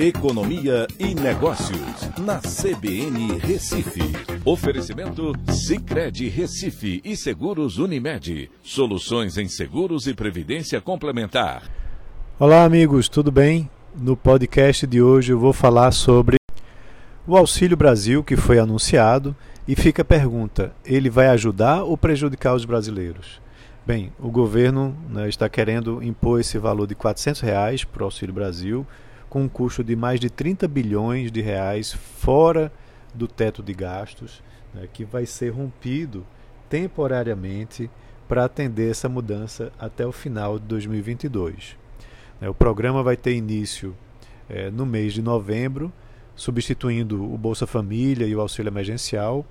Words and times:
Economia 0.00 0.86
e 0.96 1.12
Negócios, 1.12 2.08
na 2.20 2.38
CBN 2.38 3.36
Recife. 3.40 4.00
Oferecimento 4.44 5.32
Cicred 5.50 6.28
Recife 6.28 7.00
e 7.04 7.16
Seguros 7.16 7.78
Unimed. 7.78 8.48
Soluções 8.62 9.36
em 9.36 9.48
seguros 9.48 10.06
e 10.06 10.14
previdência 10.14 10.80
complementar. 10.80 11.64
Olá, 12.38 12.62
amigos, 12.62 13.08
tudo 13.08 13.32
bem? 13.32 13.68
No 13.92 14.16
podcast 14.16 14.86
de 14.86 15.02
hoje 15.02 15.32
eu 15.32 15.38
vou 15.40 15.52
falar 15.52 15.90
sobre 15.90 16.36
o 17.26 17.36
Auxílio 17.36 17.76
Brasil 17.76 18.22
que 18.22 18.36
foi 18.36 18.60
anunciado 18.60 19.34
e 19.66 19.74
fica 19.74 20.02
a 20.02 20.04
pergunta: 20.04 20.72
ele 20.86 21.10
vai 21.10 21.26
ajudar 21.26 21.82
ou 21.82 21.98
prejudicar 21.98 22.54
os 22.54 22.64
brasileiros? 22.64 23.40
Bem, 23.84 24.12
o 24.20 24.30
governo 24.30 24.96
né, 25.10 25.28
está 25.28 25.48
querendo 25.48 26.00
impor 26.04 26.38
esse 26.38 26.56
valor 26.56 26.86
de 26.86 26.94
400 26.94 27.40
reais 27.40 27.82
para 27.82 28.02
o 28.02 28.04
Auxílio 28.04 28.32
Brasil 28.32 28.86
com 29.28 29.42
um 29.42 29.48
custo 29.48 29.84
de 29.84 29.94
mais 29.94 30.18
de 30.18 30.30
30 30.30 30.66
bilhões 30.66 31.30
de 31.30 31.40
reais 31.40 31.92
fora 31.92 32.72
do 33.14 33.28
teto 33.28 33.62
de 33.62 33.74
gastos, 33.74 34.42
né, 34.72 34.88
que 34.92 35.04
vai 35.04 35.26
ser 35.26 35.50
rompido 35.50 36.26
temporariamente 36.68 37.90
para 38.26 38.44
atender 38.44 38.90
essa 38.90 39.08
mudança 39.08 39.72
até 39.78 40.06
o 40.06 40.12
final 40.12 40.58
de 40.58 40.66
2022. 40.66 41.76
Né, 42.40 42.48
o 42.48 42.54
programa 42.54 43.02
vai 43.02 43.16
ter 43.16 43.34
início 43.34 43.94
é, 44.48 44.70
no 44.70 44.86
mês 44.86 45.12
de 45.12 45.22
novembro, 45.22 45.92
substituindo 46.34 47.22
o 47.22 47.36
Bolsa 47.36 47.66
Família 47.66 48.26
e 48.26 48.34
o 48.34 48.40
auxílio 48.40 48.70
emergencial, 48.70 49.44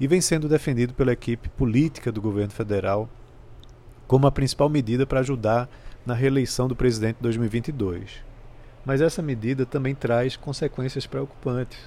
e 0.00 0.06
vem 0.06 0.20
sendo 0.20 0.48
defendido 0.48 0.94
pela 0.94 1.12
equipe 1.12 1.48
política 1.48 2.12
do 2.12 2.20
governo 2.20 2.52
federal 2.52 3.08
como 4.06 4.26
a 4.26 4.32
principal 4.32 4.68
medida 4.68 5.06
para 5.06 5.20
ajudar 5.20 5.68
na 6.06 6.14
reeleição 6.14 6.68
do 6.68 6.76
presidente 6.76 7.18
em 7.18 7.22
2022 7.22 8.27
mas 8.88 9.02
essa 9.02 9.20
medida 9.20 9.66
também 9.66 9.94
traz 9.94 10.34
consequências 10.34 11.06
preocupantes. 11.06 11.78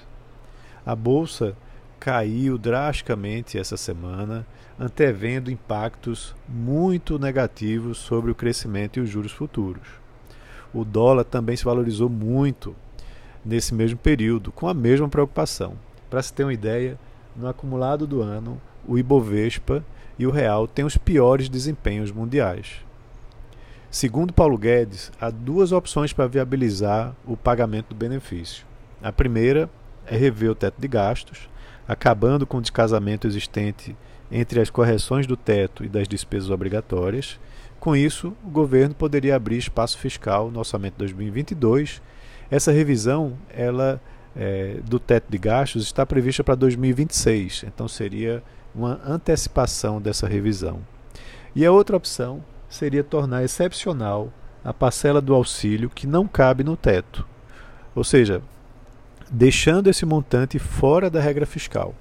A 0.86 0.96
bolsa 0.96 1.58
caiu 2.00 2.60
drasticamente 2.60 3.58
essa 3.58 3.76
semana, 3.76 4.46
antevendo 4.80 5.50
impactos 5.50 6.36
muito 6.48 7.18
negativos 7.18 7.98
sobre 7.98 8.30
o 8.30 8.36
crescimento 8.36 9.00
e 9.00 9.02
os 9.02 9.10
juros 9.10 9.32
futuros. 9.32 9.88
O 10.72 10.86
dólar 10.86 11.24
também 11.24 11.58
se 11.58 11.66
valorizou 11.66 12.08
muito 12.08 12.76
nesse 13.44 13.74
mesmo 13.74 13.98
período, 13.98 14.52
com 14.52 14.68
a 14.68 14.74
mesma 14.74 15.10
preocupação. 15.10 15.74
Para 16.08 16.22
se 16.22 16.32
ter 16.32 16.44
uma 16.44 16.54
ideia, 16.54 17.00
no 17.36 17.48
acumulado 17.48 18.06
do 18.06 18.22
ano, 18.22 18.62
o 18.88 18.96
Ibovespa 19.00 19.84
e 20.20 20.28
o 20.28 20.32
real 20.32 20.68
têm 20.68 20.86
os 20.86 20.98
piores 20.98 21.50
desempenhos 21.50 22.12
mundiais. 22.12 22.86
Segundo 23.92 24.32
Paulo 24.32 24.58
Guedes, 24.58 25.12
há 25.20 25.30
duas 25.30 25.74
opções 25.74 26.14
para 26.14 26.26
viabilizar 26.26 27.14
o 27.26 27.36
pagamento 27.36 27.90
do 27.90 27.96
benefício. 27.96 28.66
A 29.04 29.12
primeira 29.12 29.70
é 30.08 30.16
rever 30.16 30.50
o 30.50 30.56
teto 30.56 30.80
de 30.80 30.88
gastos, 30.88 31.50
acabando 31.86 32.48
com 32.48 32.60
o 32.60 32.62
descasamento 32.62 33.28
existente 33.28 33.94
entre 34.32 34.62
as 34.62 34.70
correções 34.70 35.28
do 35.28 35.36
teto 35.36 35.84
e 35.84 35.90
das 35.90 36.08
despesas 36.08 36.50
obrigatórias. 36.50 37.38
Com 37.82 37.94
isso, 37.94 38.34
o 38.46 38.50
governo 38.50 38.96
poderia 38.96 39.36
abrir 39.36 39.58
espaço 39.58 39.98
fiscal 39.98 40.50
no 40.50 40.60
orçamento 40.60 40.94
de 40.94 41.00
2022. 41.00 42.02
Essa 42.50 42.72
revisão, 42.72 43.38
ela 43.50 44.02
é, 44.34 44.78
do 44.86 45.02
teto 45.02 45.30
de 45.30 45.38
gastos 45.38 45.84
está 45.84 46.06
prevista 46.06 46.46
para 46.46 46.56
2026, 46.56 47.66
então 47.68 47.90
seria 47.90 48.42
uma 48.74 49.02
antecipação 49.06 50.02
dessa 50.02 50.30
revisão. 50.30 50.80
E 51.54 51.66
a 51.66 51.72
outra 51.74 51.98
opção 51.98 52.42
seria 52.72 53.04
tornar 53.04 53.44
excepcional 53.44 54.34
a 54.64 54.74
parcela 54.74 55.22
do 55.22 55.36
auxílio 55.36 55.90
que 55.90 56.08
não 56.08 56.26
cabe 56.28 56.64
no 56.64 56.78
teto, 56.78 57.28
ou 57.94 58.04
seja, 58.04 58.42
deixando 59.30 59.90
esse 59.90 60.06
montante 60.06 60.58
fora 60.58 61.10
da 61.10 61.20
regra 61.20 61.46
fiscal. 61.46 61.94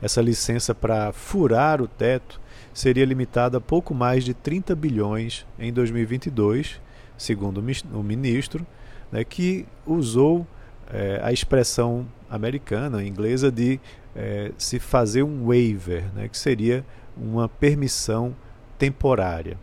Essa 0.00 0.22
licença 0.22 0.74
para 0.74 1.12
furar 1.12 1.80
o 1.80 1.86
teto 1.86 2.40
seria 2.72 3.04
limitada 3.04 3.58
a 3.58 3.60
pouco 3.60 3.94
mais 3.94 4.24
de 4.24 4.34
30 4.34 4.74
bilhões 4.74 5.46
em 5.58 5.72
2022, 5.72 6.80
segundo 7.16 7.58
o 7.92 8.02
ministro, 8.02 8.66
né, 9.12 9.24
que 9.24 9.66
usou 9.86 10.46
é, 10.92 11.20
a 11.22 11.32
expressão 11.32 12.06
americana, 12.28 13.04
inglesa, 13.04 13.52
de 13.52 13.78
é, 14.16 14.52
se 14.56 14.78
fazer 14.78 15.22
um 15.22 15.46
waiver, 15.46 16.04
né, 16.14 16.28
que 16.28 16.38
seria 16.38 16.84
uma 17.16 17.48
permissão 17.48 18.34
temporária. 18.78 19.56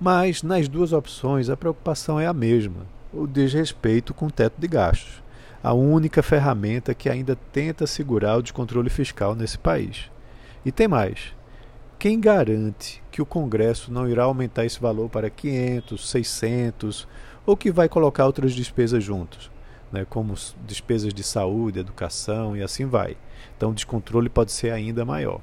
Mas 0.00 0.42
nas 0.42 0.68
duas 0.68 0.92
opções 0.92 1.48
a 1.48 1.56
preocupação 1.56 2.20
é 2.20 2.26
a 2.26 2.34
mesma: 2.34 2.86
o 3.12 3.26
desrespeito 3.26 4.12
com 4.12 4.26
o 4.26 4.30
teto 4.30 4.60
de 4.60 4.68
gastos, 4.68 5.22
a 5.62 5.72
única 5.72 6.22
ferramenta 6.22 6.94
que 6.94 7.08
ainda 7.08 7.34
tenta 7.52 7.86
segurar 7.86 8.36
o 8.36 8.42
descontrole 8.42 8.90
fiscal 8.90 9.34
nesse 9.34 9.58
país. 9.58 10.10
E 10.64 10.70
tem 10.70 10.86
mais: 10.86 11.34
quem 11.98 12.20
garante 12.20 13.02
que 13.10 13.22
o 13.22 13.26
Congresso 13.26 13.90
não 13.90 14.06
irá 14.08 14.24
aumentar 14.24 14.66
esse 14.66 14.78
valor 14.78 15.08
para 15.08 15.30
500, 15.30 16.10
600 16.10 17.08
ou 17.46 17.56
que 17.56 17.70
vai 17.72 17.88
colocar 17.88 18.26
outras 18.26 18.52
despesas 18.52 19.02
juntos, 19.02 19.50
né, 19.90 20.04
como 20.10 20.34
despesas 20.66 21.14
de 21.14 21.22
saúde, 21.22 21.78
educação 21.78 22.54
e 22.54 22.62
assim 22.62 22.84
vai? 22.84 23.16
Então 23.56 23.70
o 23.70 23.74
descontrole 23.74 24.28
pode 24.28 24.52
ser 24.52 24.72
ainda 24.72 25.06
maior. 25.06 25.40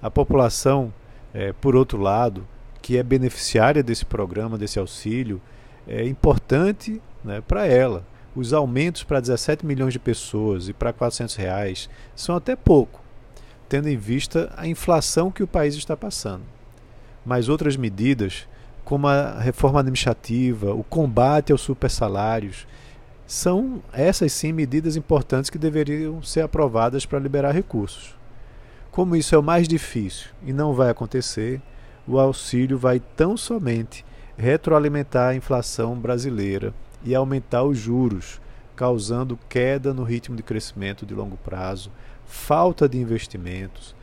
A 0.00 0.10
população, 0.10 0.92
é, 1.34 1.52
por 1.52 1.76
outro 1.76 1.98
lado, 1.98 2.46
que 2.84 2.98
é 2.98 3.02
beneficiária 3.02 3.82
desse 3.82 4.04
programa, 4.04 4.58
desse 4.58 4.78
auxílio, 4.78 5.40
é 5.88 6.06
importante 6.06 7.00
né, 7.24 7.40
para 7.40 7.66
ela. 7.66 8.04
Os 8.36 8.52
aumentos 8.52 9.02
para 9.02 9.20
17 9.20 9.64
milhões 9.64 9.94
de 9.94 9.98
pessoas 9.98 10.68
e 10.68 10.74
para 10.74 10.92
400 10.92 11.34
reais 11.34 11.88
são 12.14 12.36
até 12.36 12.54
pouco, 12.54 13.00
tendo 13.70 13.88
em 13.88 13.96
vista 13.96 14.52
a 14.54 14.66
inflação 14.66 15.30
que 15.30 15.42
o 15.42 15.46
país 15.46 15.74
está 15.76 15.96
passando. 15.96 16.42
Mas 17.24 17.48
outras 17.48 17.74
medidas, 17.74 18.46
como 18.84 19.08
a 19.08 19.40
reforma 19.40 19.80
administrativa, 19.80 20.74
o 20.74 20.84
combate 20.84 21.52
aos 21.52 21.62
supersalários, 21.62 22.66
são 23.26 23.82
essas 23.94 24.30
sim 24.30 24.52
medidas 24.52 24.94
importantes 24.94 25.48
que 25.48 25.56
deveriam 25.56 26.22
ser 26.22 26.42
aprovadas 26.42 27.06
para 27.06 27.18
liberar 27.18 27.52
recursos. 27.52 28.14
Como 28.90 29.16
isso 29.16 29.34
é 29.34 29.38
o 29.38 29.42
mais 29.42 29.66
difícil 29.66 30.28
e 30.44 30.52
não 30.52 30.74
vai 30.74 30.90
acontecer, 30.90 31.62
o 32.06 32.18
auxílio 32.18 32.78
vai 32.78 33.00
tão 33.00 33.36
somente 33.36 34.04
retroalimentar 34.36 35.30
a 35.30 35.34
inflação 35.34 35.96
brasileira 35.96 36.74
e 37.04 37.14
aumentar 37.14 37.62
os 37.62 37.78
juros, 37.78 38.40
causando 38.74 39.38
queda 39.48 39.94
no 39.94 40.02
ritmo 40.02 40.36
de 40.36 40.42
crescimento 40.42 41.06
de 41.06 41.14
longo 41.14 41.36
prazo, 41.36 41.90
falta 42.26 42.88
de 42.88 42.98
investimentos, 42.98 43.94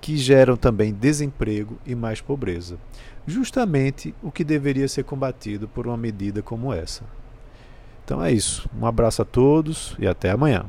que 0.00 0.16
geram 0.16 0.56
também 0.56 0.92
desemprego 0.92 1.78
e 1.86 1.94
mais 1.94 2.20
pobreza. 2.20 2.78
Justamente 3.26 4.14
o 4.22 4.30
que 4.30 4.44
deveria 4.44 4.88
ser 4.88 5.04
combatido 5.04 5.68
por 5.68 5.86
uma 5.86 5.96
medida 5.96 6.42
como 6.42 6.72
essa. 6.72 7.02
Então 8.04 8.24
é 8.24 8.32
isso. 8.32 8.68
Um 8.80 8.86
abraço 8.86 9.22
a 9.22 9.24
todos 9.24 9.94
e 9.98 10.06
até 10.06 10.30
amanhã. 10.30 10.64